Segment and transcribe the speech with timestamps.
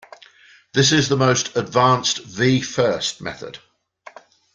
[0.73, 3.59] This is the most advanced V first method.